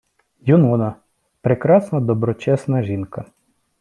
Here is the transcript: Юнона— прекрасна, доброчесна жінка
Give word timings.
Юнона— 0.45 0.95
прекрасна, 1.41 1.99
доброчесна 1.99 2.83
жінка 2.83 3.25